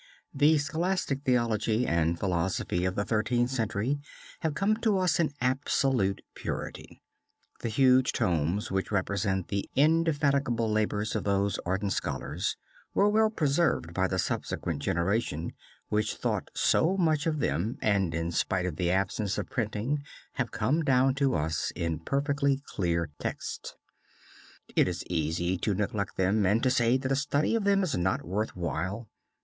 The 0.33 0.57
scholastic 0.57 1.21
theology 1.25 1.85
and 1.85 2.17
philosophy 2.17 2.85
of 2.85 2.95
the 2.95 3.05
Thirteenth 3.05 3.51
Century 3.51 3.99
have 4.39 4.55
come 4.55 4.75
to 4.77 4.97
us 4.97 5.19
in 5.19 5.31
absolute 5.39 6.23
purity. 6.33 7.03
The 7.59 7.69
huge 7.69 8.11
tomes 8.11 8.71
which 8.71 8.91
represent 8.91 9.49
the 9.49 9.69
indefatigable 9.75 10.67
labors 10.71 11.15
of 11.15 11.25
these 11.25 11.59
ardent 11.67 11.93
scholars 11.93 12.57
were 12.95 13.09
well 13.09 13.29
preserved 13.29 13.93
by 13.93 14.07
the 14.07 14.17
subsequent 14.17 14.81
generation 14.81 15.53
which 15.89 16.15
thought 16.15 16.49
so 16.55 16.97
much 16.97 17.27
of 17.27 17.37
them, 17.37 17.77
and 17.79 18.15
in 18.15 18.31
spite 18.31 18.65
of 18.65 18.77
the 18.77 18.89
absence 18.89 19.37
of 19.37 19.51
printing 19.51 20.01
have 20.33 20.49
come 20.49 20.81
down 20.83 21.13
to 21.13 21.35
us 21.35 21.71
in 21.75 21.99
perfectly 21.99 22.59
clear 22.65 23.11
texts. 23.19 23.75
It 24.75 24.87
is 24.87 25.05
easy 25.11 25.59
to 25.59 25.75
neglect 25.75 26.17
them 26.17 26.43
and 26.47 26.63
to 26.63 26.71
say 26.71 26.97
that 26.97 27.11
a 27.11 27.15
study 27.15 27.53
of 27.53 27.65
them 27.65 27.83
is 27.83 27.95
not 27.95 28.25
worth 28.25 28.55
while. 28.55 29.07